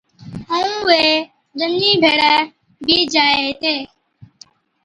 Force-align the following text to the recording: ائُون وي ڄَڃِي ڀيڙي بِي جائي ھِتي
ائُون 0.53 0.73
وي 0.87 1.03
ڄَڃِي 1.57 1.91
ڀيڙي 2.01 2.33
بِي 2.85 2.97
جائي 3.13 3.39
ھِتي 3.47 3.75